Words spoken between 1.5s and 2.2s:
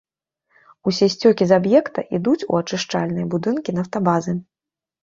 з аб'екта